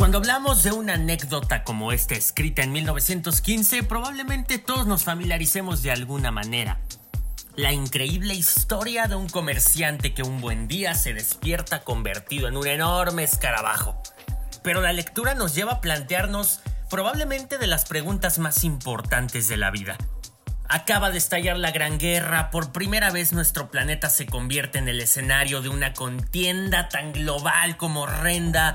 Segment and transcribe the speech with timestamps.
[0.00, 5.90] Cuando hablamos de una anécdota como esta escrita en 1915, probablemente todos nos familiaricemos de
[5.90, 6.80] alguna manera.
[7.54, 12.66] La increíble historia de un comerciante que un buen día se despierta convertido en un
[12.66, 14.02] enorme escarabajo.
[14.62, 19.70] Pero la lectura nos lleva a plantearnos probablemente de las preguntas más importantes de la
[19.70, 19.98] vida.
[20.66, 25.02] Acaba de estallar la Gran Guerra, por primera vez nuestro planeta se convierte en el
[25.02, 28.72] escenario de una contienda tan global como horrenda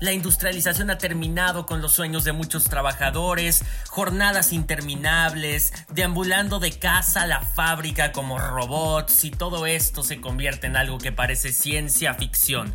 [0.00, 7.22] la industrialización ha terminado con los sueños de muchos trabajadores, jornadas interminables, deambulando de casa
[7.22, 12.14] a la fábrica como robots y todo esto se convierte en algo que parece ciencia
[12.14, 12.74] ficción.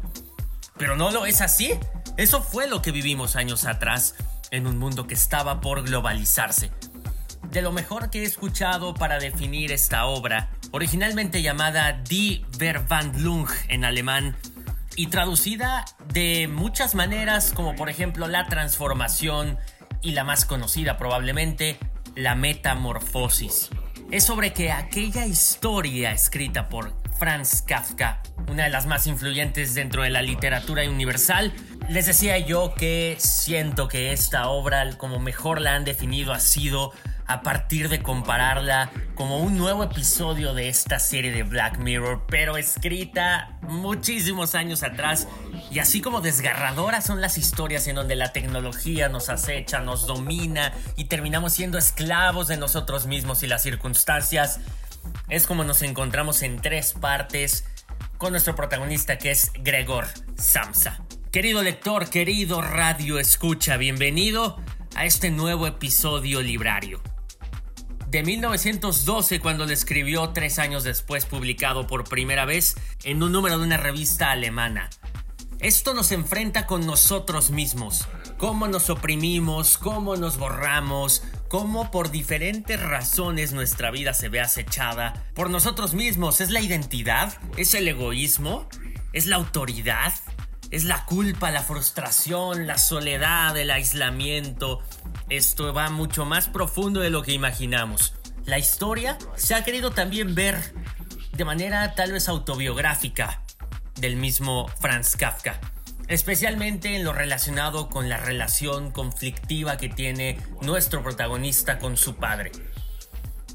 [0.78, 1.74] Pero no lo es así.
[2.18, 4.16] Eso fue lo que vivimos años atrás,
[4.50, 6.72] en un mundo que estaba por globalizarse.
[7.52, 13.86] De lo mejor que he escuchado para definir esta obra, originalmente llamada Die Verwandlung en
[13.86, 14.38] alemán,
[14.96, 19.58] y traducida de muchas maneras, como por ejemplo la transformación
[20.02, 21.78] y la más conocida probablemente,
[22.16, 23.70] la metamorfosis.
[24.12, 30.04] Es sobre que aquella historia escrita por Franz Kafka, una de las más influyentes dentro
[30.04, 31.54] de la literatura universal,
[31.88, 36.94] les decía yo que siento que esta obra, como mejor la han definido, ha sido
[37.32, 42.58] a partir de compararla como un nuevo episodio de esta serie de Black Mirror, pero
[42.58, 45.28] escrita muchísimos años atrás.
[45.70, 50.74] Y así como desgarradoras son las historias en donde la tecnología nos acecha, nos domina
[50.98, 54.60] y terminamos siendo esclavos de nosotros mismos y las circunstancias,
[55.30, 57.66] es como nos encontramos en tres partes
[58.18, 61.00] con nuestro protagonista que es Gregor Samsa.
[61.32, 64.60] Querido lector, querido radio escucha, bienvenido
[64.96, 67.02] a este nuevo episodio librario
[68.12, 73.58] de 1912 cuando le escribió tres años después publicado por primera vez en un número
[73.58, 74.90] de una revista alemana.
[75.60, 82.82] Esto nos enfrenta con nosotros mismos, cómo nos oprimimos, cómo nos borramos, cómo por diferentes
[82.82, 86.42] razones nuestra vida se ve acechada por nosotros mismos.
[86.42, 87.38] ¿Es la identidad?
[87.56, 88.68] ¿Es el egoísmo?
[89.14, 90.14] ¿Es la autoridad?
[90.72, 94.82] ¿Es la culpa, la frustración, la soledad, el aislamiento?
[95.28, 98.14] Esto va mucho más profundo de lo que imaginamos.
[98.46, 100.74] La historia se ha querido también ver
[101.34, 103.42] de manera tal vez autobiográfica
[103.96, 105.60] del mismo Franz Kafka,
[106.08, 112.54] especialmente en lo relacionado con la relación conflictiva que tiene nuestro protagonista con su padre.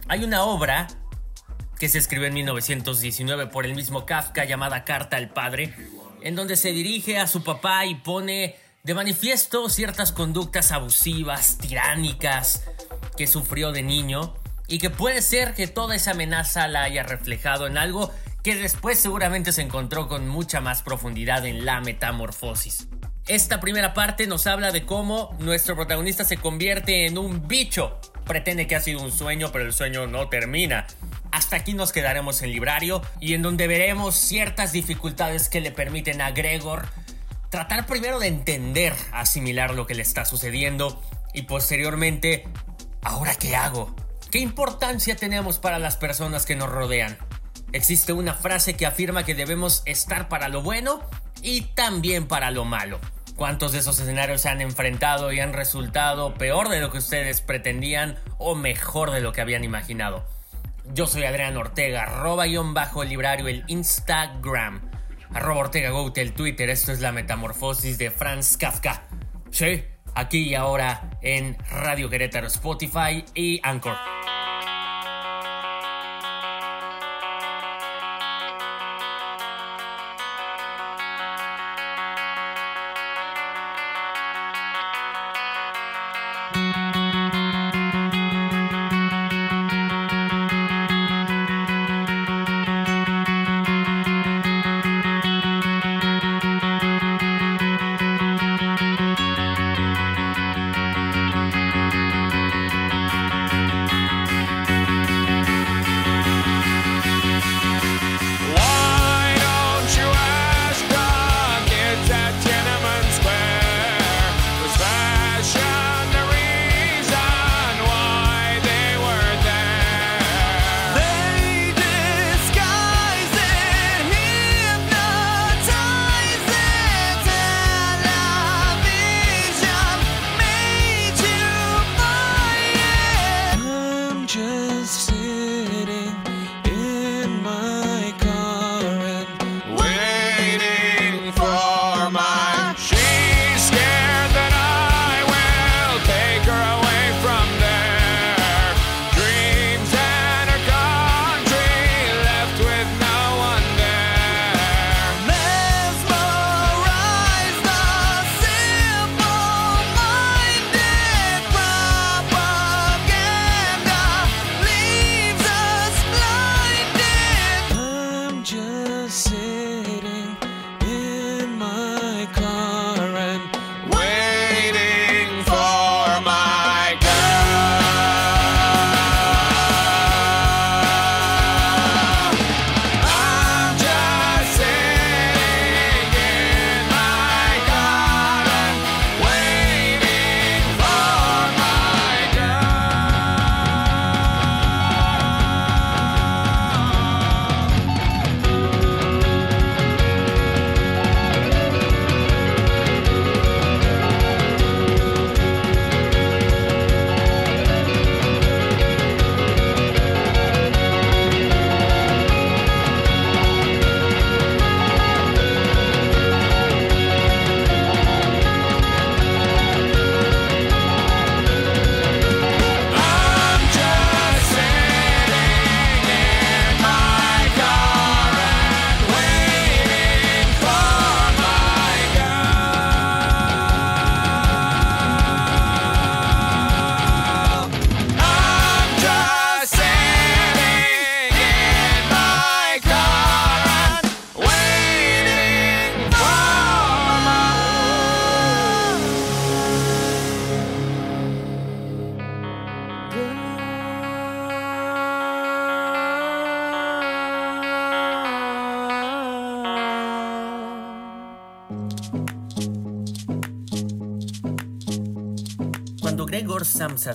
[0.09, 0.87] Hay una obra
[1.79, 5.75] que se escribió en 1919 por el mismo Kafka llamada Carta al Padre,
[6.27, 12.65] en donde se dirige a su papá y pone de manifiesto ciertas conductas abusivas, tiránicas
[13.17, 14.35] que sufrió de niño
[14.67, 18.99] y que puede ser que toda esa amenaza la haya reflejado en algo que después
[18.99, 22.89] seguramente se encontró con mucha más profundidad en la metamorfosis.
[23.29, 28.01] Esta primera parte nos habla de cómo nuestro protagonista se convierte en un bicho.
[28.25, 30.89] Pretende que ha sido un sueño, pero el sueño no termina.
[31.33, 36.21] Hasta aquí nos quedaremos en librario y en donde veremos ciertas dificultades que le permiten
[36.21, 36.87] a Gregor
[37.51, 41.01] tratar primero de entender, asimilar lo que le está sucediendo
[41.33, 42.45] y posteriormente,
[43.03, 43.95] ¿ahora qué hago?
[44.31, 47.17] ¿Qué importancia tenemos para las personas que nos rodean?
[47.73, 51.01] Existe una frase que afirma que debemos estar para lo bueno
[51.43, 52.99] y también para lo malo.
[53.37, 57.43] ¿Cuántos de esos escenarios se han enfrentado y han resultado peor de lo que ustedes
[57.43, 60.27] pretendían o mejor de lo que habían imaginado?
[60.93, 64.91] Yo soy Adrián Ortega, arroba bajo librario el Instagram.
[65.33, 66.71] Arroba Ortega Gout, el Twitter.
[66.71, 69.03] Esto es la metamorfosis de Franz Kafka.
[69.51, 73.97] Sí, aquí y ahora en Radio Querétaro, Spotify y Anchor.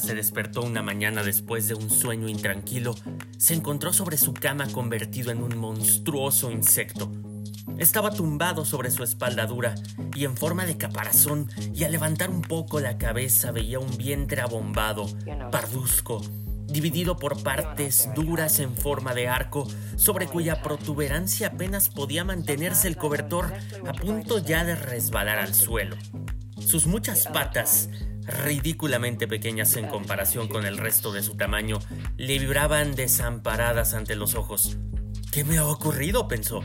[0.01, 2.95] Se despertó una mañana después de un sueño intranquilo,
[3.38, 7.12] se encontró sobre su cama convertido en un monstruoso insecto.
[7.77, 9.75] Estaba tumbado sobre su espalda dura
[10.15, 14.42] y en forma de caparazón, y al levantar un poco la cabeza veía un vientre
[14.42, 15.07] abombado,
[15.51, 16.21] parduzco,
[16.68, 22.97] dividido por partes duras en forma de arco, sobre cuya protuberancia apenas podía mantenerse el
[22.97, 23.54] cobertor,
[23.86, 25.95] a punto ya de resbalar al suelo.
[26.59, 27.89] Sus muchas patas,
[28.25, 31.79] ridículamente pequeñas en comparación con el resto de su tamaño,
[32.18, 34.77] le vibraban desamparadas ante los ojos.
[35.31, 36.27] ¿Qué me ha ocurrido?
[36.27, 36.63] pensó.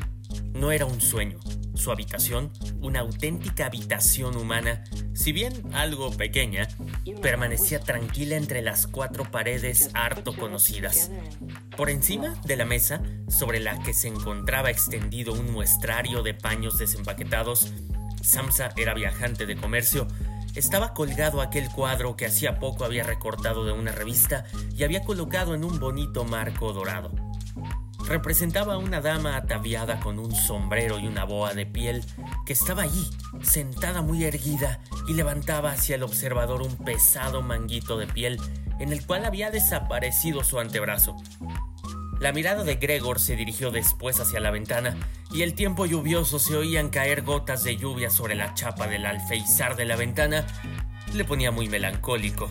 [0.54, 1.38] No era un sueño.
[1.74, 2.50] Su habitación,
[2.80, 4.82] una auténtica habitación humana,
[5.14, 6.68] si bien algo pequeña,
[7.20, 11.10] permanecía tranquila entre las cuatro paredes harto conocidas.
[11.76, 16.78] Por encima de la mesa, sobre la que se encontraba extendido un muestrario de paños
[16.78, 17.72] desempaquetados,
[18.22, 20.08] Samsa era viajante de comercio,
[20.56, 24.44] estaba colgado aquel cuadro que hacía poco había recortado de una revista
[24.74, 27.12] y había colocado en un bonito marco dorado
[28.06, 32.04] representaba a una dama ataviada con un sombrero y una boa de piel
[32.44, 33.10] que estaba allí,
[33.42, 38.40] sentada muy erguida y levantaba hacia el observador un pesado manguito de piel
[38.78, 41.16] en el cual había desaparecido su antebrazo.
[42.18, 44.96] La mirada de Gregor se dirigió después hacia la ventana
[45.30, 49.76] y el tiempo lluvioso se oían caer gotas de lluvia sobre la chapa del alfeizar
[49.76, 50.46] de la ventana.
[51.12, 52.48] Le ponía muy melancólico.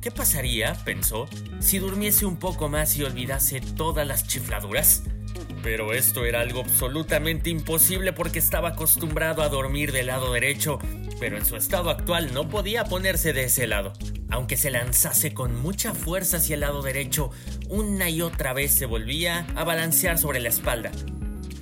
[0.00, 1.26] ¿Qué pasaría, pensó,
[1.58, 5.02] si durmiese un poco más y olvidase todas las chifladuras?
[5.62, 10.78] Pero esto era algo absolutamente imposible porque estaba acostumbrado a dormir del lado derecho,
[11.18, 13.92] pero en su estado actual no podía ponerse de ese lado.
[14.30, 17.30] Aunque se lanzase con mucha fuerza hacia el lado derecho,
[17.68, 20.90] una y otra vez se volvía a balancear sobre la espalda.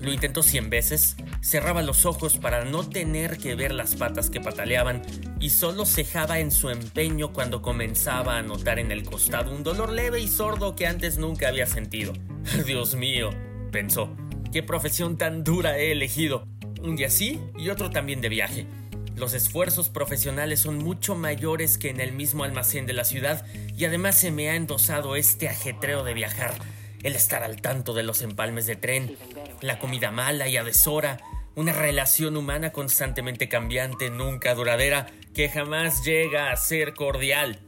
[0.00, 4.40] Lo intentó cien veces, cerraba los ojos para no tener que ver las patas que
[4.40, 5.02] pataleaban
[5.38, 9.92] y solo cejaba en su empeño cuando comenzaba a notar en el costado un dolor
[9.92, 12.14] leve y sordo que antes nunca había sentido.
[12.66, 13.30] Dios mío,
[13.72, 14.14] pensó,
[14.52, 16.46] qué profesión tan dura he elegido.
[16.80, 18.66] Un día sí y otro también de viaje.
[19.16, 23.44] Los esfuerzos profesionales son mucho mayores que en el mismo almacén de la ciudad
[23.76, 26.54] y además se me ha endosado este ajetreo de viajar
[27.02, 29.16] el estar al tanto de los empalmes de tren,
[29.60, 31.18] la comida mala y adesora,
[31.54, 37.60] una relación humana constantemente cambiante, nunca duradera, que jamás llega a ser cordial.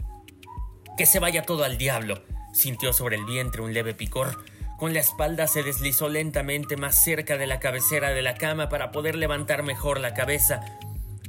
[0.96, 4.44] Que se vaya todo al diablo, sintió sobre el vientre un leve picor.
[4.78, 8.90] Con la espalda se deslizó lentamente más cerca de la cabecera de la cama para
[8.90, 10.60] poder levantar mejor la cabeza.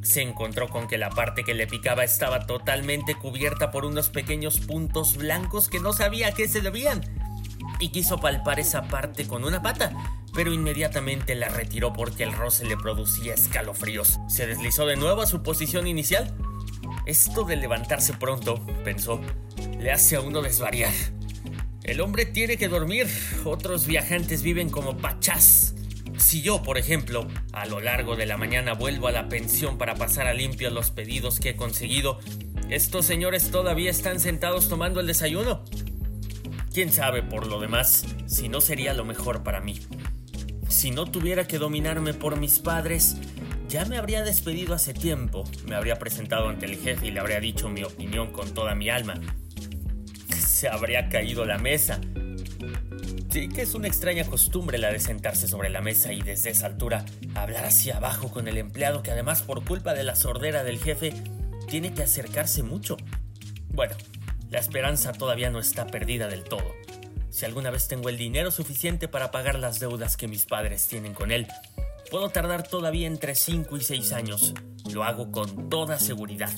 [0.02, 4.60] Se encontró con que la parte que le picaba estaba totalmente cubierta por unos pequeños
[4.60, 7.02] puntos blancos que no sabía a qué se debían
[7.80, 9.92] y quiso palpar esa parte con una pata,
[10.34, 14.20] pero inmediatamente la retiró porque el roce le producía escalofríos.
[14.28, 16.36] Se deslizó de nuevo a su posición inicial.
[17.06, 19.22] Esto de levantarse pronto, pensó,
[19.80, 20.94] le hace a uno desvariar.
[21.86, 23.06] El hombre tiene que dormir,
[23.44, 25.76] otros viajantes viven como pachás.
[26.18, 29.94] Si yo, por ejemplo, a lo largo de la mañana vuelvo a la pensión para
[29.94, 32.20] pasar a limpio los pedidos que he conseguido,
[32.70, 35.64] estos señores todavía están sentados tomando el desayuno.
[36.74, 39.80] Quién sabe, por lo demás, si no sería lo mejor para mí.
[40.68, 43.18] Si no tuviera que dominarme por mis padres,
[43.70, 47.40] ya me habría despedido hace tiempo, me habría presentado ante el jefe y le habría
[47.40, 49.22] dicho mi opinión con toda mi alma.
[50.72, 52.00] Habría caído la mesa.
[53.30, 56.68] Sí que es una extraña costumbre la de sentarse sobre la mesa y desde esa
[56.68, 57.04] altura
[57.36, 61.14] hablar hacia abajo con el empleado que además por culpa de la sordera del jefe
[61.68, 62.96] tiene que acercarse mucho.
[63.70, 63.96] Bueno,
[64.50, 66.74] la esperanza todavía no está perdida del todo.
[67.30, 71.14] Si alguna vez tengo el dinero suficiente para pagar las deudas que mis padres tienen
[71.14, 71.48] con él,
[72.10, 74.54] puedo tardar todavía entre 5 y 6 años.
[74.94, 76.52] Lo hago con toda seguridad.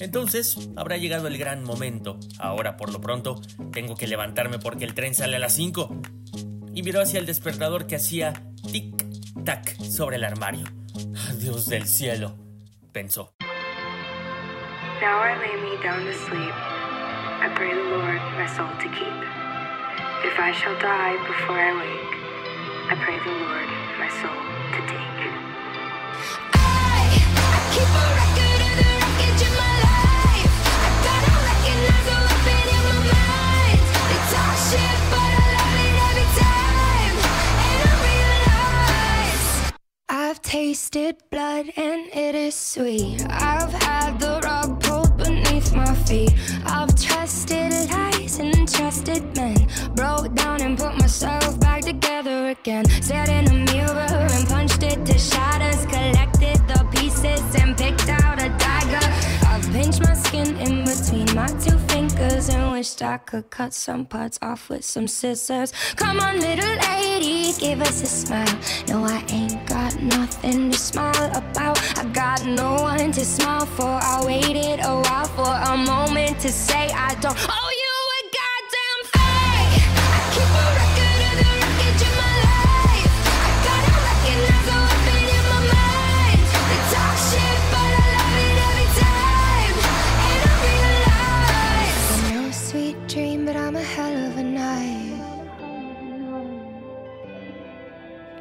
[0.00, 2.18] Entonces, habrá llegado el gran momento.
[2.38, 3.40] Ahora, por lo pronto,
[3.72, 5.94] tengo que levantarme porque el tren sale a las 5.
[6.74, 10.66] Y miró hacia el despertador que hacía tic-tac sobre el armario.
[11.38, 12.36] Dios del cielo,
[12.92, 13.34] pensó.
[15.00, 16.54] Now I lay me down to sleep.
[17.40, 19.16] I pray the Lord my soul to keep.
[20.22, 22.14] If I shall die before I wake,
[22.90, 24.36] I pray the Lord my soul
[24.72, 25.30] to take.
[26.52, 28.49] I, I keep a record
[40.50, 43.24] tasted blood and it is sweet.
[43.30, 46.34] I've had the rug pulled beneath my feet.
[46.66, 49.68] I've trusted lies and trusted men.
[49.94, 52.84] Broke down and put myself back together again.
[53.00, 53.28] Sat
[63.00, 65.72] wished I could cut some parts off with some scissors.
[65.96, 68.58] Come on, little lady, give us a smile.
[68.88, 71.78] No, I ain't got nothing to smile about.
[71.98, 73.98] I got no one to smile for.
[74.02, 77.36] I waited a while for a moment to say I don't.
[77.48, 77.79] Oh, you.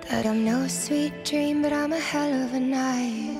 [0.09, 3.37] But I'm no sweet dream, but I'm a hell of a night.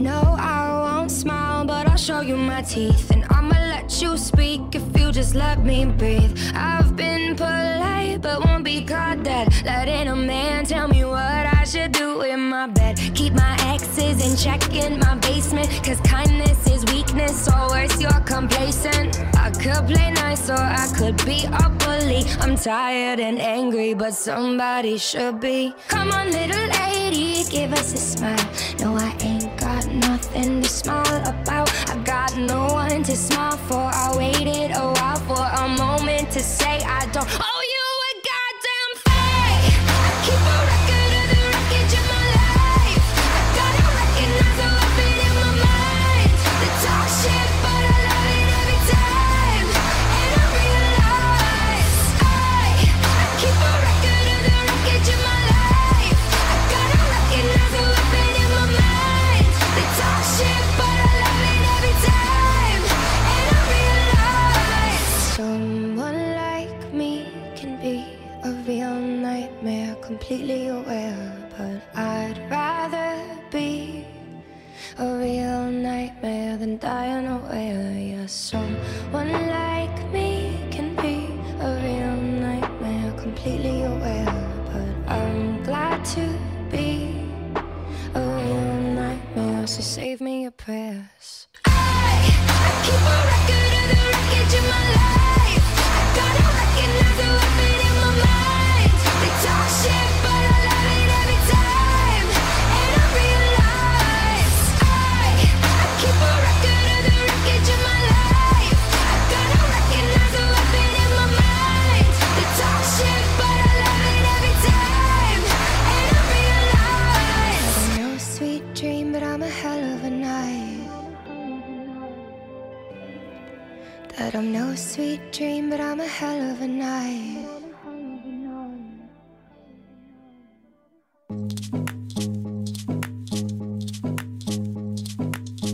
[0.00, 3.10] No, I won't smile, but I'll show you my teeth.
[3.10, 6.36] And I'ma let you speak if you just let me breathe.
[6.54, 9.48] I've been polite, but won't be caught dead.
[9.64, 12.98] Letting a man tell me what I should do in my bed.
[13.14, 15.68] Keep my exes in check in my basement.
[15.84, 19.20] Cause kindness is weakness, worse, you're complacent.
[19.36, 22.24] I could play nice, or I could be a bully.
[22.40, 25.74] I'm tired and angry, but somebody should be.
[25.88, 28.48] Come on, little lady, give us a smile.
[28.80, 29.10] No, I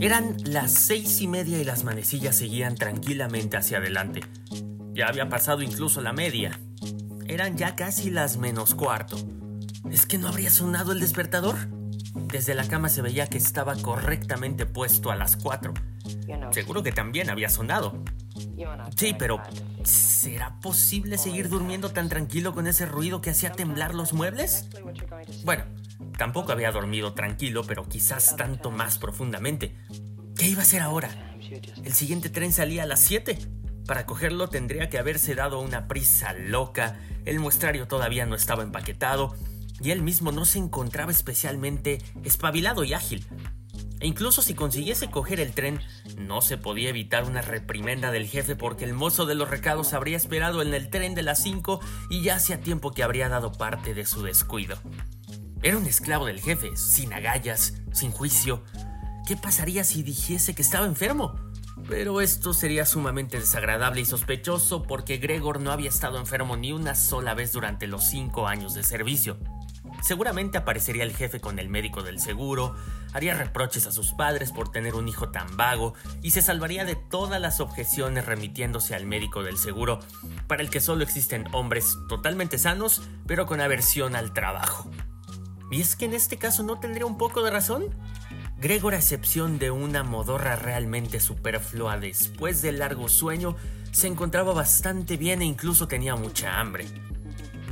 [0.01, 4.19] Eran las seis y media y las manecillas seguían tranquilamente hacia adelante.
[4.93, 6.59] Ya había pasado incluso la media.
[7.27, 9.15] Eran ya casi las menos cuarto.
[9.89, 11.82] ¿Es que no habría sonado el despertador?
[12.13, 15.73] Desde la cama se veía que estaba correctamente puesto a las cuatro.
[16.51, 18.03] Seguro que también había sonado.
[18.95, 19.41] Sí, pero
[19.83, 24.69] ¿será posible seguir durmiendo tan tranquilo con ese ruido que hacía temblar los muebles?
[25.43, 25.65] Bueno,
[26.17, 29.75] tampoco había dormido tranquilo, pero quizás tanto más profundamente.
[30.37, 31.09] ¿Qué iba a hacer ahora?
[31.83, 33.37] El siguiente tren salía a las 7.
[33.87, 39.35] Para cogerlo tendría que haberse dado una prisa loca, el muestrario todavía no estaba empaquetado
[39.81, 43.25] y él mismo no se encontraba especialmente espabilado y ágil.
[43.99, 45.79] E incluso si consiguiese coger el tren,
[46.17, 50.17] no se podía evitar una reprimenda del jefe porque el mozo de los recados habría
[50.17, 53.93] esperado en el tren de las 5 y ya hacía tiempo que habría dado parte
[53.93, 54.77] de su descuido.
[55.61, 58.63] Era un esclavo del jefe, sin agallas, sin juicio.
[59.25, 61.35] ¿Qué pasaría si dijese que estaba enfermo?
[61.87, 66.95] Pero esto sería sumamente desagradable y sospechoso porque Gregor no había estado enfermo ni una
[66.95, 69.37] sola vez durante los cinco años de servicio.
[70.03, 72.75] Seguramente aparecería el jefe con el médico del seguro,
[73.13, 76.95] haría reproches a sus padres por tener un hijo tan vago y se salvaría de
[76.95, 79.99] todas las objeciones remitiéndose al médico del seguro,
[80.47, 84.91] para el que solo existen hombres totalmente sanos, pero con aversión al trabajo.
[85.71, 87.95] ¿Y es que en este caso no tendría un poco de razón?
[88.57, 93.55] Gregor, a excepción de una modorra realmente superflua después del largo sueño,
[93.91, 96.87] se encontraba bastante bien e incluso tenía mucha hambre.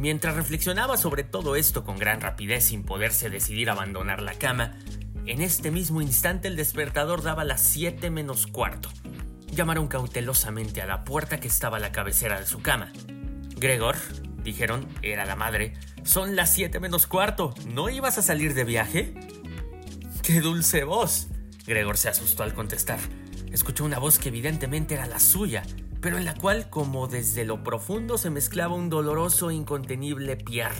[0.01, 4.79] Mientras reflexionaba sobre todo esto con gran rapidez sin poderse decidir abandonar la cama,
[5.27, 8.89] en este mismo instante el despertador daba las 7 menos cuarto.
[9.51, 12.91] Llamaron cautelosamente a la puerta que estaba a la cabecera de su cama.
[13.55, 13.95] Gregor,
[14.43, 19.13] dijeron, era la madre, son las 7 menos cuarto, ¿no ibas a salir de viaje?
[20.23, 21.27] ¡Qué dulce voz!
[21.67, 22.97] Gregor se asustó al contestar.
[23.51, 25.61] escuchó una voz que evidentemente era la suya,
[26.01, 30.73] pero en la cual, como desde lo profundo, se mezclaba un doloroso e incontenible piar,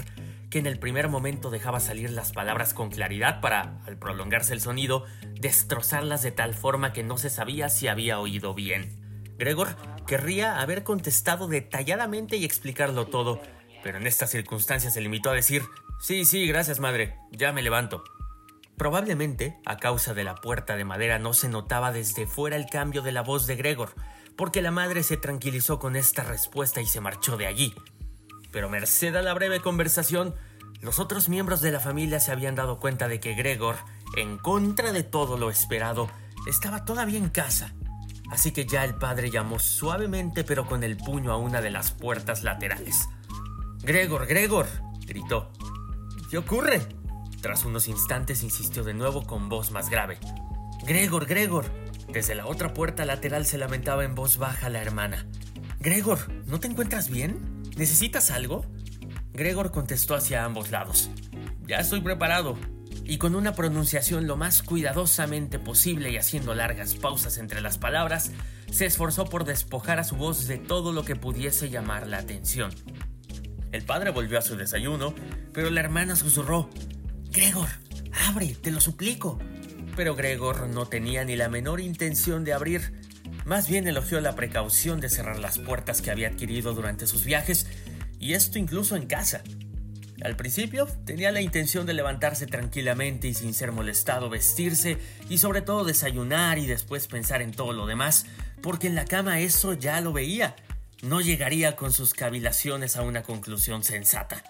[0.50, 4.62] que en el primer momento dejaba salir las palabras con claridad para, al prolongarse el
[4.62, 5.06] sonido,
[5.40, 9.00] destrozarlas de tal forma que no se sabía si había oído bien.
[9.38, 9.70] Gregor
[10.08, 13.40] querría haber contestado detalladamente y explicarlo todo,
[13.84, 15.64] pero en estas circunstancias se limitó a decir,
[16.00, 18.04] sí, sí, gracias madre, ya me levanto.
[18.76, 23.04] Probablemente, a causa de la puerta de madera, no se notaba desde fuera el cambio
[23.04, 23.94] de la voz de Gregor,
[24.42, 27.76] porque la madre se tranquilizó con esta respuesta y se marchó de allí.
[28.52, 30.34] Pero merced a la breve conversación,
[30.82, 33.76] los otros miembros de la familia se habían dado cuenta de que Gregor,
[34.18, 36.10] en contra de todo lo esperado,
[36.48, 37.76] estaba todavía en casa.
[38.32, 41.92] Así que ya el padre llamó suavemente pero con el puño a una de las
[41.92, 43.10] puertas laterales.
[43.84, 44.66] Gregor, Gregor,
[45.06, 45.52] gritó.
[46.32, 46.82] ¿Qué ocurre?
[47.44, 50.18] Tras unos instantes insistió de nuevo con voz más grave.
[50.84, 51.81] Gregor, Gregor.
[52.12, 55.26] Desde la otra puerta lateral se lamentaba en voz baja la hermana.
[55.80, 57.64] Gregor, ¿no te encuentras bien?
[57.78, 58.66] ¿Necesitas algo?
[59.34, 61.10] Gregor contestó hacia ambos lados.
[61.68, 62.58] Ya estoy preparado.
[63.06, 68.32] Y con una pronunciación lo más cuidadosamente posible y haciendo largas pausas entre las palabras,
[68.70, 72.72] se esforzó por despojar a su voz de todo lo que pudiese llamar la atención.
[73.72, 75.16] El padre volvió a su desayuno,
[75.54, 76.70] pero la hermana susurró,
[77.32, 77.70] Gregor,
[78.28, 79.40] abre, te lo suplico.
[79.96, 82.94] Pero Gregor no tenía ni la menor intención de abrir,
[83.46, 87.68] más bien elogió la precaución de cerrar las puertas que había adquirido durante sus viajes,
[88.20, 89.44] y esto incluso en casa.
[90.24, 94.98] Al principio tenía la intención de levantarse tranquilamente y sin ser molestado, vestirse
[95.30, 98.28] y sobre todo desayunar y después pensar en todo lo demás,
[98.62, 100.56] porque en la cama eso ya lo veía,
[101.02, 104.44] no llegaría con sus cavilaciones a una conclusión sensata.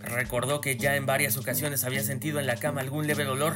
[0.00, 3.54] Recordó que ya en varias ocasiones había sentido en la cama algún leve dolor,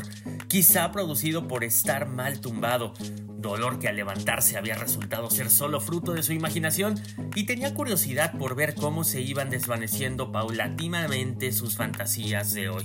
[0.48, 2.94] quizá producido por estar mal tumbado,
[3.38, 7.00] dolor que al levantarse había resultado ser solo fruto de su imaginación
[7.34, 12.84] y tenía curiosidad por ver cómo se iban desvaneciendo paulatinamente sus fantasías de hoy.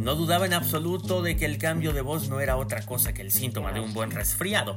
[0.00, 3.22] No dudaba en absoluto de que el cambio de voz no era otra cosa que
[3.22, 4.76] el síntoma de un buen resfriado,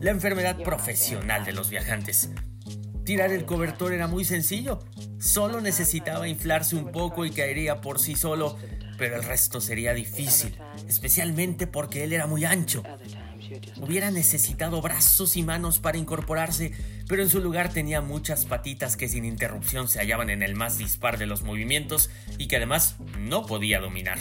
[0.00, 2.30] la enfermedad profesional de los viajantes.
[3.08, 4.80] Tirar el cobertor era muy sencillo.
[5.18, 8.58] Solo necesitaba inflarse un poco y caería por sí solo,
[8.98, 10.54] pero el resto sería difícil,
[10.86, 12.82] especialmente porque él era muy ancho.
[13.80, 16.72] Hubiera necesitado brazos y manos para incorporarse,
[17.08, 20.76] pero en su lugar tenía muchas patitas que sin interrupción se hallaban en el más
[20.76, 24.18] dispar de los movimientos y que además no podía dominar.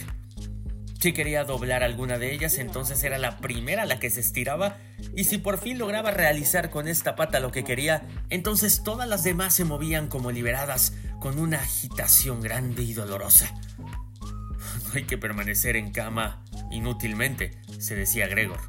[1.00, 4.78] Si quería doblar alguna de ellas, entonces era la primera la que se estiraba,
[5.16, 9.24] y si por fin lograba realizar con esta pata lo que quería, entonces todas las
[9.24, 13.54] demás se movían como liberadas, con una agitación grande y dolorosa.
[14.88, 18.60] No hay que permanecer en cama inútilmente, se decía Gregor.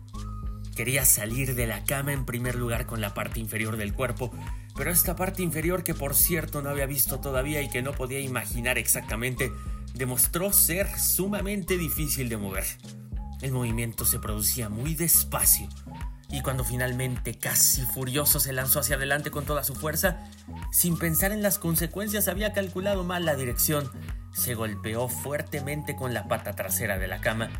[0.77, 4.31] Quería salir de la cama en primer lugar con la parte inferior del cuerpo,
[4.77, 8.21] pero esta parte inferior que por cierto no había visto todavía y que no podía
[8.21, 9.51] imaginar exactamente,
[9.99, 12.65] demostró ser sumamente difícil de mover.
[13.43, 15.69] El movimiento se producía muy despacio
[16.31, 20.25] y cuando finalmente, casi furioso, se lanzó hacia adelante con toda su fuerza,
[20.71, 23.91] sin pensar en las consecuencias había calculado mal la dirección,
[24.33, 27.51] se golpeó fuertemente con la pata trasera de la cama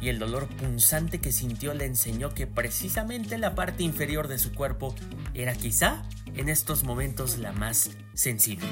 [0.00, 4.52] y el dolor punzante que sintió le enseñó que precisamente la parte inferior de su
[4.52, 4.94] cuerpo
[5.34, 6.02] era quizá
[6.34, 8.66] en estos momentos la más sensible.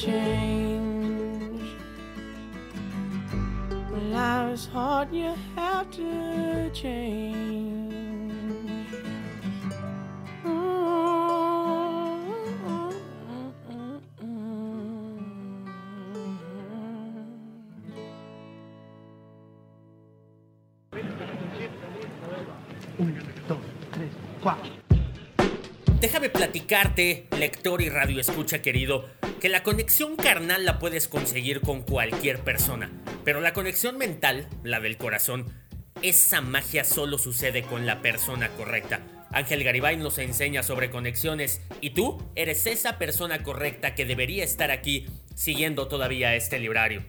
[0.00, 0.80] Change.
[4.52, 7.60] Is hard, you have to change.
[26.00, 29.04] Déjame platicarte, lector y radioescucha querido,
[29.40, 32.90] que la conexión carnal la puedes conseguir con cualquier persona,
[33.24, 35.46] pero la conexión mental, la del corazón,
[36.02, 39.00] esa magia solo sucede con la persona correcta.
[39.32, 44.70] Ángel Garibay nos enseña sobre conexiones y tú eres esa persona correcta que debería estar
[44.70, 47.02] aquí siguiendo todavía este librario.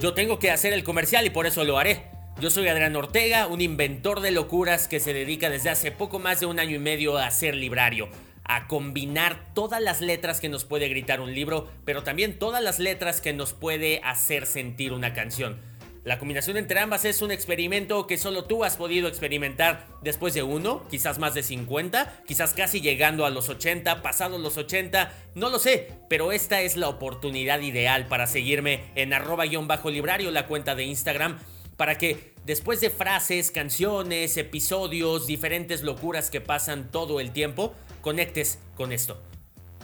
[0.00, 2.04] Yo tengo que hacer el comercial y por eso lo haré.
[2.40, 6.40] Yo soy Adrián Ortega, un inventor de locuras que se dedica desde hace poco más
[6.40, 8.08] de un año y medio a hacer librario,
[8.44, 12.78] a combinar todas las letras que nos puede gritar un libro, pero también todas las
[12.78, 15.60] letras que nos puede hacer sentir una canción.
[16.04, 20.42] La combinación entre ambas es un experimento que solo tú has podido experimentar después de
[20.42, 25.48] uno, quizás más de 50, quizás casi llegando a los 80, pasados los 80, no
[25.48, 30.82] lo sé, pero esta es la oportunidad ideal para seguirme en arroba-librario, la cuenta de
[30.82, 31.38] Instagram,
[31.76, 38.58] para que después de frases, canciones, episodios, diferentes locuras que pasan todo el tiempo, conectes
[38.76, 39.22] con esto.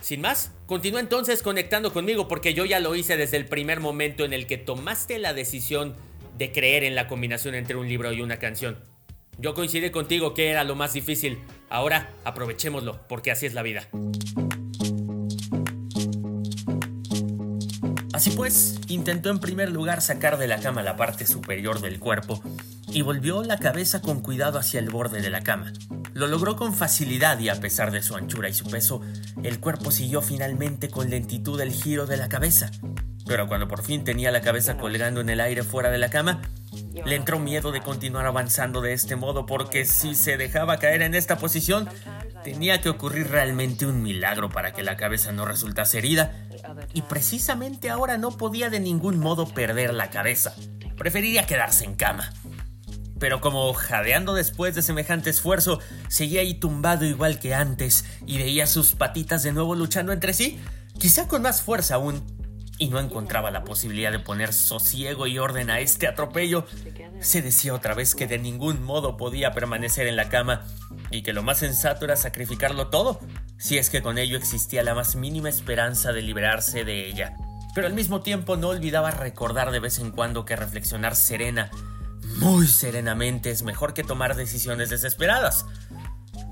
[0.03, 4.25] Sin más, continúa entonces conectando conmigo porque yo ya lo hice desde el primer momento
[4.25, 5.97] en el que tomaste la decisión
[6.37, 8.79] de creer en la combinación entre un libro y una canción.
[9.39, 11.39] Yo coincidí contigo que era lo más difícil.
[11.69, 13.89] Ahora aprovechémoslo porque así es la vida.
[18.13, 22.43] Así pues, intentó en primer lugar sacar de la cama la parte superior del cuerpo
[22.91, 25.73] y volvió la cabeza con cuidado hacia el borde de la cama.
[26.15, 29.01] Lo logró con facilidad y a pesar de su anchura y su peso,
[29.43, 32.71] el cuerpo siguió finalmente con lentitud el giro de la cabeza.
[33.27, 36.41] Pero cuando por fin tenía la cabeza colgando en el aire fuera de la cama,
[37.05, 41.15] le entró miedo de continuar avanzando de este modo porque si se dejaba caer en
[41.15, 41.89] esta posición,
[42.43, 46.33] tenía que ocurrir realmente un milagro para que la cabeza no resultase herida
[46.95, 50.55] y precisamente ahora no podía de ningún modo perder la cabeza.
[50.97, 52.33] Preferiría quedarse en cama.
[53.19, 58.67] Pero como jadeando después de semejante esfuerzo, seguía ahí tumbado igual que antes y veía
[58.67, 60.61] sus patitas de nuevo luchando entre sí,
[60.99, 62.23] quizá con más fuerza aún,
[62.79, 66.65] y no encontraba la posibilidad de poner sosiego y orden a este atropello,
[67.21, 70.65] se decía otra vez que de ningún modo podía permanecer en la cama
[71.11, 73.21] y que lo más sensato era sacrificarlo todo,
[73.59, 77.37] si es que con ello existía la más mínima esperanza de liberarse de ella.
[77.75, 81.71] Pero al mismo tiempo no olvidaba recordar de vez en cuando que reflexionar serena,
[82.39, 85.67] muy serenamente, es mejor que tomar decisiones desesperadas.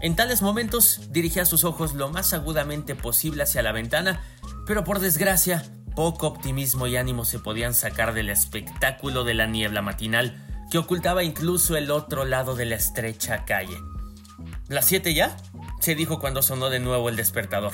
[0.00, 4.20] En tales momentos dirigía sus ojos lo más agudamente posible hacia la ventana,
[4.66, 9.80] pero por desgracia poco optimismo y ánimo se podían sacar del espectáculo de la niebla
[9.80, 13.78] matinal que ocultaba incluso el otro lado de la estrecha calle.
[14.68, 15.36] ¿Las siete ya?
[15.80, 17.72] se dijo cuando sonó de nuevo el despertador.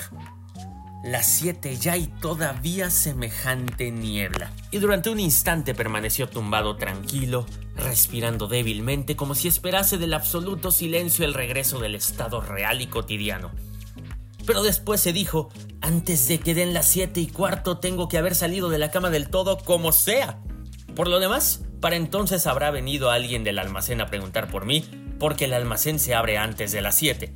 [1.03, 4.53] Las siete ya y todavía semejante niebla.
[4.71, 11.25] Y durante un instante permaneció tumbado tranquilo, respirando débilmente como si esperase del absoluto silencio
[11.25, 13.51] el regreso del estado real y cotidiano.
[14.45, 15.49] Pero después se dijo,
[15.81, 19.09] antes de que den las siete y cuarto tengo que haber salido de la cama
[19.09, 20.39] del todo como sea.
[20.95, 24.85] Por lo demás, para entonces habrá venido alguien del almacén a preguntar por mí,
[25.19, 27.33] porque el almacén se abre antes de las siete.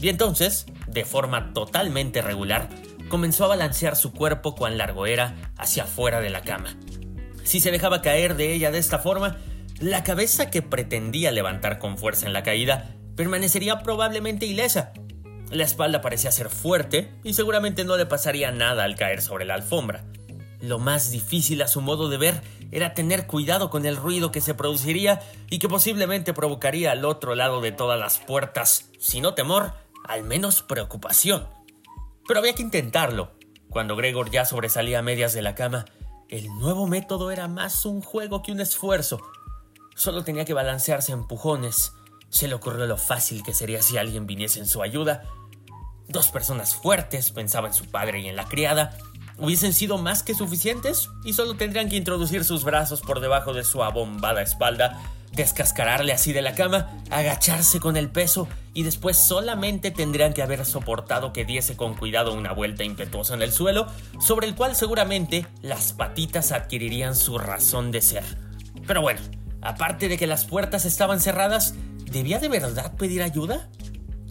[0.00, 2.68] Y entonces, de forma totalmente regular,
[3.08, 6.76] comenzó a balancear su cuerpo cuán largo era hacia afuera de la cama.
[7.44, 9.38] Si se dejaba caer de ella de esta forma,
[9.80, 14.92] la cabeza que pretendía levantar con fuerza en la caída permanecería probablemente ilesa,
[15.50, 19.54] la espalda parecía ser fuerte y seguramente no le pasaría nada al caer sobre la
[19.54, 20.04] alfombra.
[20.60, 24.40] Lo más difícil a su modo de ver era tener cuidado con el ruido que
[24.40, 29.34] se produciría y que posiblemente provocaría al otro lado de todas las puertas, si no
[29.34, 31.48] temor, al menos preocupación.
[32.26, 33.32] Pero había que intentarlo.
[33.68, 35.84] Cuando Gregor ya sobresalía a medias de la cama,
[36.28, 39.20] el nuevo método era más un juego que un esfuerzo.
[39.96, 41.92] Solo tenía que balancearse a empujones.
[42.28, 45.24] Se le ocurrió lo fácil que sería si alguien viniese en su ayuda
[46.08, 48.96] Dos personas fuertes, pensaba en su padre y en la criada,
[49.38, 53.64] hubiesen sido más que suficientes y solo tendrían que introducir sus brazos por debajo de
[53.64, 55.00] su abombada espalda,
[55.34, 60.64] descascararle así de la cama, agacharse con el peso y después solamente tendrían que haber
[60.64, 63.86] soportado que diese con cuidado una vuelta impetuosa en el suelo,
[64.20, 68.24] sobre el cual seguramente las patitas adquirirían su razón de ser.
[68.86, 69.20] Pero bueno,
[69.64, 73.70] Aparte de que las puertas estaban cerradas, ¿debía de verdad pedir ayuda?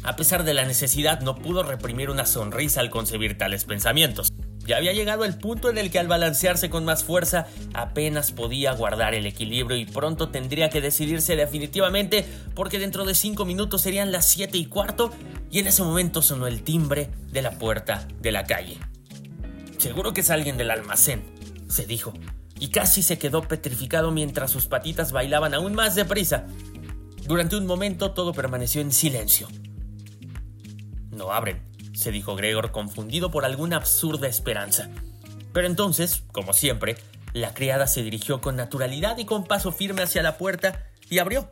[0.03, 4.31] A pesar de la necesidad, no pudo reprimir una sonrisa al concebir tales pensamientos.
[4.65, 8.71] Ya había llegado el punto en el que al balancearse con más fuerza apenas podía
[8.71, 14.11] guardar el equilibrio y pronto tendría que decidirse definitivamente porque dentro de cinco minutos serían
[14.11, 15.11] las siete y cuarto
[15.51, 18.77] y en ese momento sonó el timbre de la puerta de la calle.
[19.77, 21.23] Seguro que es alguien del almacén,
[21.67, 22.13] se dijo,
[22.57, 26.47] y casi se quedó petrificado mientras sus patitas bailaban aún más deprisa.
[27.27, 29.49] Durante un momento todo permaneció en silencio.
[31.11, 31.61] No abren,
[31.93, 34.89] se dijo Gregor confundido por alguna absurda esperanza.
[35.53, 36.97] Pero entonces, como siempre,
[37.33, 41.49] la criada se dirigió con naturalidad y con paso firme hacia la puerta y abrió.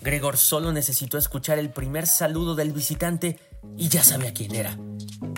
[0.00, 3.38] Gregor solo necesitó escuchar el primer saludo del visitante
[3.76, 4.76] y ya sabía quién era.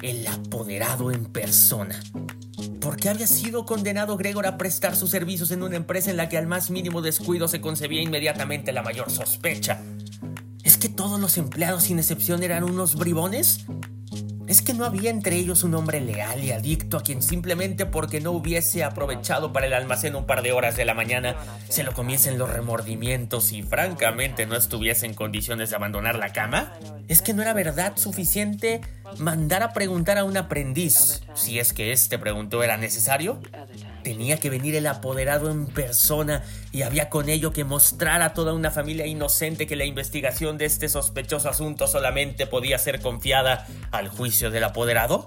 [0.02, 2.00] El apoderado en persona.
[2.80, 6.28] ¿Por qué había sido condenado Gregor a prestar sus servicios en una empresa en la
[6.28, 9.82] que al más mínimo descuido se concebía inmediatamente la mayor sospecha?
[10.62, 13.66] ¿Es que todos los empleados sin excepción eran unos bribones?
[14.46, 18.20] Es que no había entre ellos un hombre leal y adicto a quien simplemente porque
[18.20, 21.36] no hubiese aprovechado para el almacén un par de horas de la mañana
[21.68, 26.72] se lo comiesen los remordimientos y francamente no estuviese en condiciones de abandonar la cama.
[27.08, 28.82] Es que no era verdad suficiente
[29.18, 33.40] mandar a preguntar a un aprendiz si es que este preguntó era necesario.
[34.04, 38.52] Tenía que venir el apoderado en persona y había con ello que mostrar a toda
[38.52, 44.08] una familia inocente que la investigación de este sospechoso asunto solamente podía ser confiada al
[44.08, 45.24] juicio del apoderado.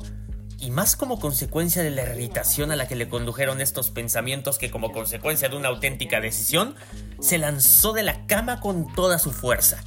[0.60, 4.70] Y más como consecuencia de la irritación a la que le condujeron estos pensamientos que
[4.70, 6.76] como consecuencia de una auténtica decisión,
[7.20, 9.84] se lanzó de la cama con toda su fuerza.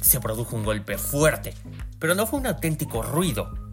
[0.00, 1.52] Se produjo un golpe fuerte,
[1.98, 3.65] pero no fue un auténtico ruido,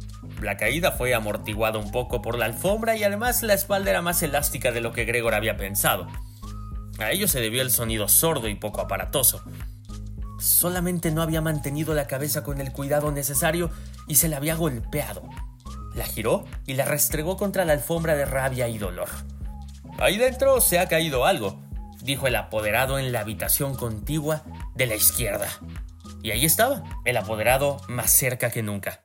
[0.43, 4.21] la caída fue amortiguada un poco por la alfombra y además la espalda era más
[4.23, 6.07] elástica de lo que Gregor había pensado.
[6.99, 9.43] A ello se debió el sonido sordo y poco aparatoso.
[10.39, 13.71] Solamente no había mantenido la cabeza con el cuidado necesario
[14.07, 15.23] y se la había golpeado.
[15.95, 19.09] La giró y la restregó contra la alfombra de rabia y dolor.
[19.99, 21.61] Ahí dentro se ha caído algo,
[22.01, 24.43] dijo el apoderado en la habitación contigua
[24.75, 25.47] de la izquierda.
[26.21, 29.03] Y ahí estaba, el apoderado más cerca que nunca.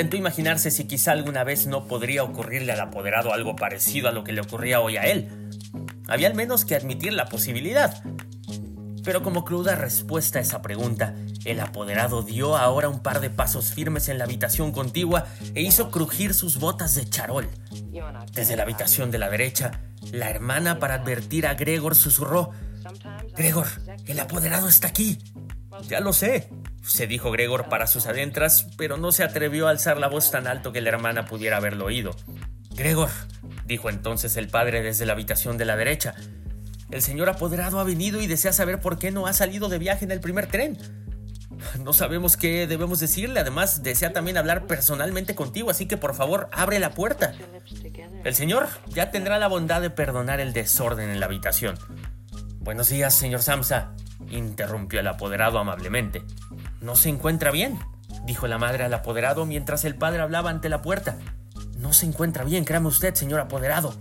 [0.00, 4.24] Intentó imaginarse si quizá alguna vez no podría ocurrirle al apoderado algo parecido a lo
[4.24, 5.28] que le ocurría hoy a él.
[6.08, 8.02] Había al menos que admitir la posibilidad.
[9.04, 13.74] Pero como cruda respuesta a esa pregunta, el apoderado dio ahora un par de pasos
[13.74, 17.50] firmes en la habitación contigua e hizo crujir sus botas de charol.
[18.32, 19.82] Desde la habitación de la derecha,
[20.12, 22.52] la hermana para advertir a Gregor susurró,
[23.36, 23.66] Gregor,
[24.06, 25.18] el apoderado está aquí.
[25.88, 26.48] Ya lo sé,
[26.82, 30.46] se dijo Gregor para sus adentras, pero no se atrevió a alzar la voz tan
[30.46, 32.16] alto que la hermana pudiera haberlo oído.
[32.70, 33.10] Gregor,
[33.66, 36.14] dijo entonces el padre desde la habitación de la derecha,
[36.90, 40.04] el señor apoderado ha venido y desea saber por qué no ha salido de viaje
[40.04, 40.78] en el primer tren.
[41.84, 46.48] No sabemos qué debemos decirle, además desea también hablar personalmente contigo, así que por favor
[46.52, 47.34] abre la puerta.
[48.24, 51.78] El señor ya tendrá la bondad de perdonar el desorden en la habitación.
[52.58, 53.94] Buenos días, señor Samsa,
[54.30, 56.22] interrumpió el apoderado amablemente.
[56.80, 57.78] ¿No se encuentra bien?
[58.24, 61.18] dijo la madre al apoderado mientras el padre hablaba ante la puerta.
[61.76, 63.94] No se encuentra bien, créame usted, señor apoderado.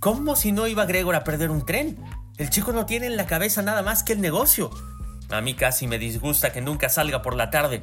[0.00, 1.98] ¿Cómo si no iba Gregor a perder un tren?
[2.36, 4.70] El chico no tiene en la cabeza nada más que el negocio.
[5.30, 7.82] A mí casi me disgusta que nunca salga por la tarde.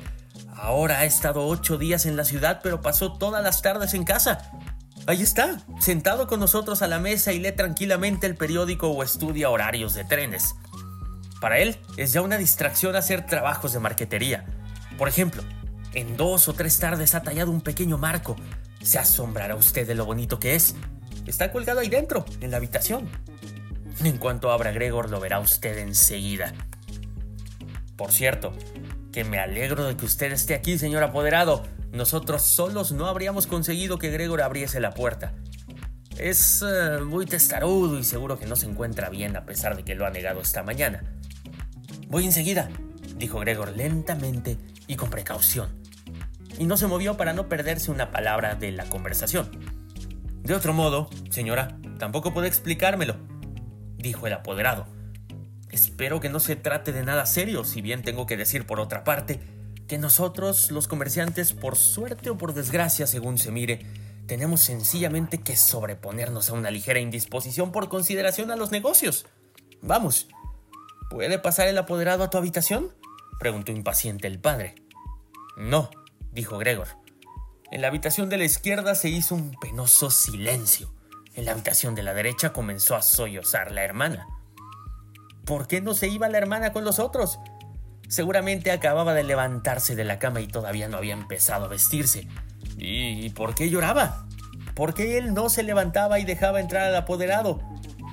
[0.56, 4.52] Ahora ha estado ocho días en la ciudad, pero pasó todas las tardes en casa.
[5.08, 9.50] Ahí está, sentado con nosotros a la mesa y lee tranquilamente el periódico o estudia
[9.50, 10.56] horarios de trenes.
[11.40, 14.46] Para él es ya una distracción hacer trabajos de marquetería.
[14.98, 15.44] Por ejemplo,
[15.94, 18.36] en dos o tres tardes ha tallado un pequeño marco.
[18.82, 20.76] Se asombrará usted de lo bonito que es.
[21.26, 23.10] Está colgado ahí dentro, en la habitación.
[24.04, 26.54] En cuanto abra Gregor lo verá usted enseguida.
[27.96, 28.54] Por cierto,
[29.14, 31.64] que me alegro de que usted esté aquí, señor apoderado.
[31.92, 35.34] Nosotros solos no habríamos conseguido que Gregor abriese la puerta.
[36.18, 39.96] Es eh, muy testarudo y seguro que no se encuentra bien a pesar de que
[39.96, 41.04] lo ha negado esta mañana.
[42.08, 42.70] Voy enseguida,
[43.18, 45.70] dijo Gregor lentamente y con precaución.
[46.58, 49.50] Y no se movió para no perderse una palabra de la conversación.
[50.44, 53.16] De otro modo, señora, tampoco puede explicármelo,
[53.98, 54.86] dijo el apoderado.
[55.72, 59.04] Espero que no se trate de nada serio, si bien tengo que decir por otra
[59.04, 59.40] parte
[59.88, 63.86] que nosotros, los comerciantes, por suerte o por desgracia, según se mire,
[64.26, 69.26] tenemos sencillamente que sobreponernos a una ligera indisposición por consideración a los negocios.
[69.82, 70.28] Vamos,
[71.16, 72.92] ¿puede pasar el apoderado a tu habitación?
[73.40, 74.76] preguntó impaciente el padre.
[75.56, 75.90] No,
[76.34, 76.90] dijo Gregor.
[77.72, 80.94] En la habitación de la izquierda se hizo un penoso silencio.
[81.34, 84.28] En la habitación de la derecha comenzó a sollozar la hermana.
[85.46, 87.40] ¿Por qué no se iba la hermana con los otros?
[88.10, 92.28] Seguramente acababa de levantarse de la cama y todavía no había empezado a vestirse.
[92.78, 94.28] ¿Y por qué lloraba?
[94.76, 97.62] ¿Por qué él no se levantaba y dejaba entrar al apoderado?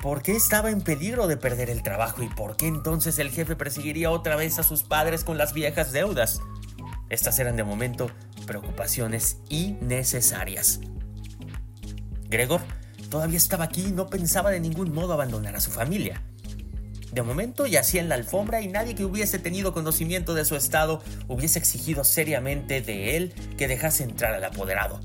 [0.03, 3.55] ¿Por qué estaba en peligro de perder el trabajo y por qué entonces el jefe
[3.55, 6.41] perseguiría otra vez a sus padres con las viejas deudas?
[7.09, 8.11] Estas eran de momento
[8.45, 10.81] preocupaciones innecesarias.
[12.29, 12.63] Gregor
[13.11, 16.21] todavía estaba aquí y no pensaba de ningún modo abandonar a su familia.
[17.13, 21.01] De momento yacía en la alfombra y nadie que hubiese tenido conocimiento de su estado
[21.29, 24.99] hubiese exigido seriamente de él que dejase entrar al apoderado.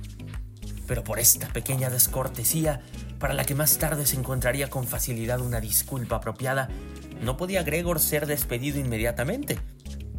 [0.87, 2.81] Pero por esta pequeña descortesía,
[3.19, 6.69] para la que más tarde se encontraría con facilidad una disculpa apropiada,
[7.21, 9.59] no podía Gregor ser despedido inmediatamente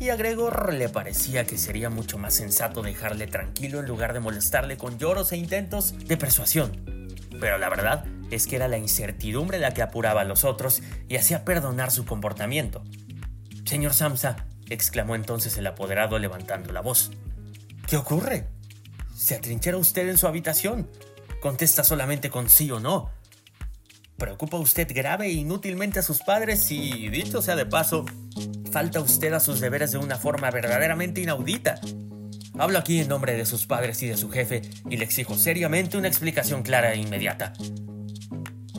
[0.01, 4.21] y a Gregor le parecía que sería mucho más sensato dejarle tranquilo en lugar de
[4.21, 7.09] molestarle con lloros e intentos de persuasión.
[7.41, 11.17] Pero la verdad es que era la incertidumbre la que apuraba a los otros y
[11.17, 12.85] hacía perdonar su comportamiento.
[13.65, 17.11] Señor Samsa, exclamó entonces el apoderado levantando la voz.
[17.87, 18.47] ¿Qué ocurre?
[19.17, 20.89] ¿Se atrinchera usted en su habitación?
[21.41, 23.11] Contesta solamente con sí o no.
[24.17, 28.05] ¿Preocupa usted grave e inútilmente a sus padres y, dicho sea de paso,
[28.73, 31.81] falta usted a sus deberes de una forma verdaderamente inaudita?
[32.59, 35.97] Hablo aquí en nombre de sus padres y de su jefe y le exijo seriamente
[35.97, 37.53] una explicación clara e inmediata.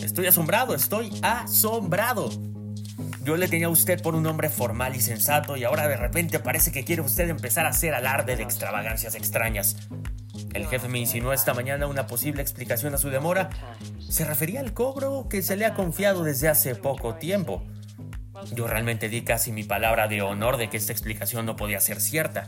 [0.02, 2.30] Estoy asombrado, estoy asombrado.
[3.24, 6.40] Yo le tenía a usted por un hombre formal y sensato y ahora de repente
[6.40, 9.76] parece que quiere usted empezar a hacer alarde de extravagancias extrañas.
[10.54, 13.50] El jefe me insinuó esta mañana una posible explicación a su demora.
[14.00, 17.64] Se refería al cobro que se le ha confiado desde hace poco tiempo.
[18.54, 22.00] Yo realmente di casi mi palabra de honor de que esta explicación no podía ser
[22.00, 22.48] cierta.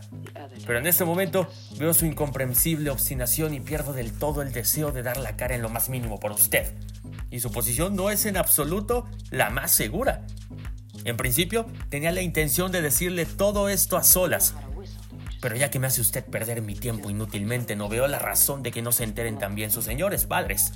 [0.65, 1.47] Pero en este momento
[1.77, 5.61] veo su incomprensible obstinación y pierdo del todo el deseo de dar la cara en
[5.61, 6.73] lo más mínimo por usted.
[7.31, 10.27] Y su posición no es en absoluto la más segura.
[11.05, 14.53] En principio, tenía la intención de decirle todo esto a solas,
[15.41, 18.71] pero ya que me hace usted perder mi tiempo inútilmente, no veo la razón de
[18.71, 20.73] que no se enteren también sus señores padres.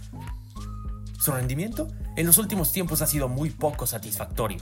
[1.20, 4.58] Su rendimiento en los últimos tiempos ha sido muy poco satisfactorio.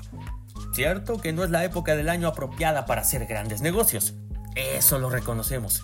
[0.74, 4.14] Cierto que no es la época del año apropiada para hacer grandes negocios.
[4.56, 5.84] Eso lo reconocemos.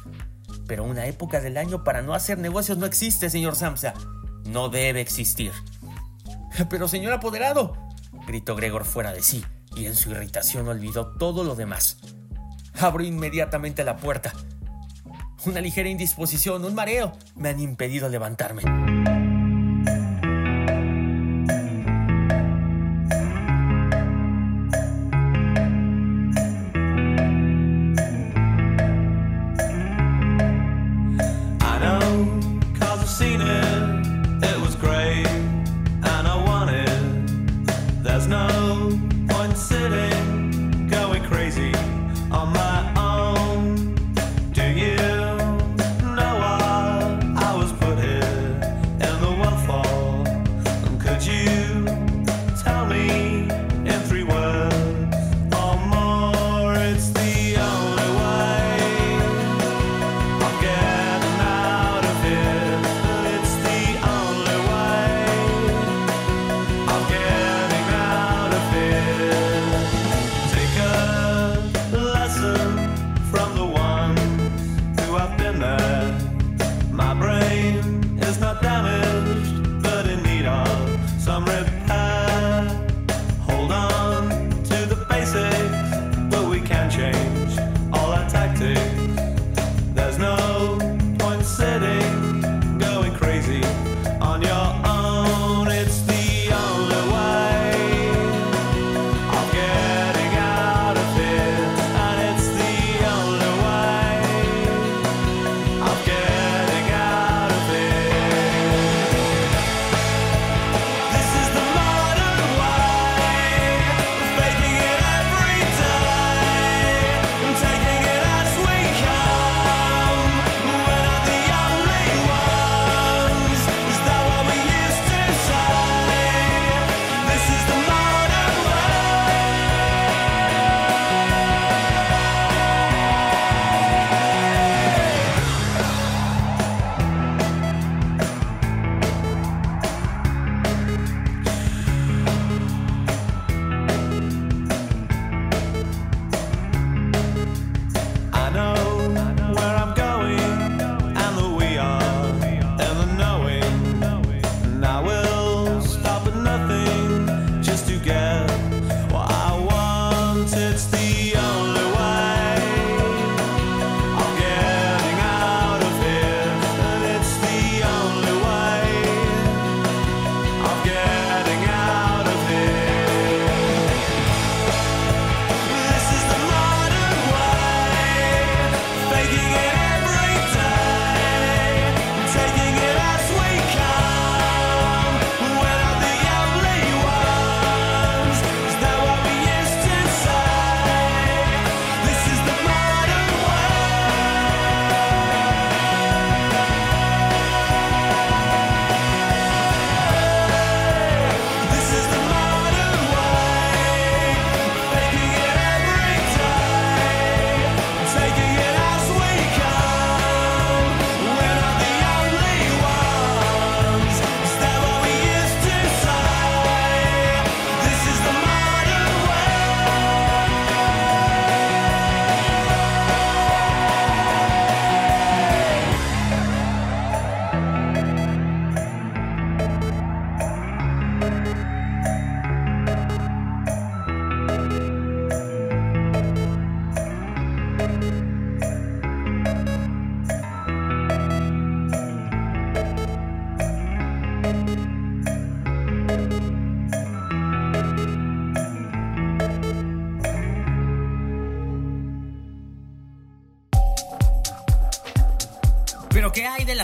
[0.68, 3.93] Pero una época del año para no hacer negocios no existe, señor Samsa.
[4.45, 5.51] No debe existir.
[6.68, 7.74] Pero señor apoderado,
[8.28, 9.45] gritó Gregor fuera de sí,
[9.76, 11.97] y en su irritación olvidó todo lo demás.
[12.80, 14.34] Abro inmediatamente la puerta.
[15.45, 18.64] Una ligera indisposición, un mareo, me han impedido levantarme.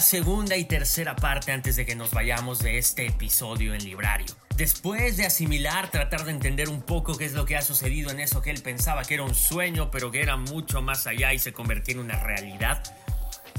[0.06, 4.28] Segunda y tercera parte antes de que nos vayamos de este episodio en Librario.
[4.56, 8.20] Después de asimilar, tratar de entender un poco qué es lo que ha sucedido en
[8.20, 11.39] eso que él pensaba que era un sueño, pero que era mucho más allá y
[11.39, 12.84] se convirtió en una realidad,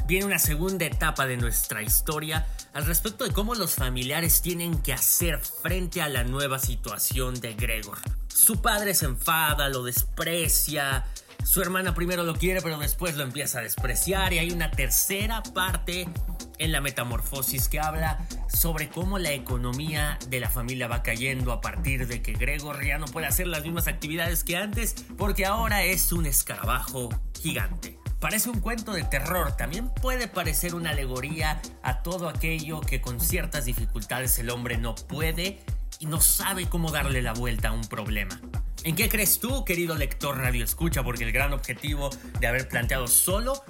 [0.06, 4.92] viene una segunda etapa de nuestra historia al respecto de cómo los familiares tienen que
[4.92, 7.98] hacer frente a la nueva situación de Gregor.
[8.28, 11.04] Su padre se enfada, lo desprecia,
[11.46, 14.32] su hermana primero lo quiere, pero después lo empieza a despreciar.
[14.32, 16.08] Y hay una tercera parte
[16.58, 21.60] en la metamorfosis que habla sobre cómo la economía de la familia va cayendo a
[21.60, 25.84] partir de que Gregor ya no puede hacer las mismas actividades que antes porque ahora
[25.84, 27.08] es un escarabajo
[27.40, 27.98] gigante.
[28.20, 33.20] Parece un cuento de terror, también puede parecer una alegoría a todo aquello que con
[33.20, 35.60] ciertas dificultades el hombre no puede
[36.00, 38.40] y no sabe cómo darle la vuelta a un problema.
[38.84, 41.02] ¿En qué crees tú, querido lector Radio Escucha?
[41.02, 43.64] Porque el gran objetivo de haber planteado solo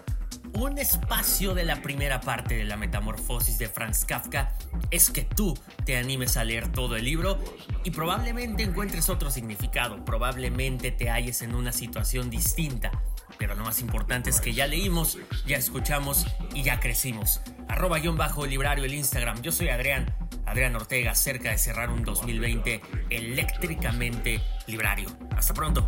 [0.58, 4.52] un espacio de la primera parte de la metamorfosis de Franz Kafka
[4.90, 7.38] es que tú te animes a leer todo el libro
[7.84, 12.90] y probablemente encuentres otro significado, probablemente te halles en una situación distinta.
[13.38, 17.42] Pero lo más importante es que ya leímos, ya escuchamos y ya crecimos.
[17.68, 19.42] Arroba guion bajo librario el Instagram.
[19.42, 20.14] Yo soy Adrián,
[20.46, 22.80] Adrián Ortega, cerca de cerrar un 2020
[23.10, 25.10] eléctricamente librario.
[25.36, 25.86] Hasta pronto.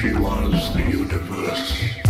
[0.00, 2.07] She was the universe.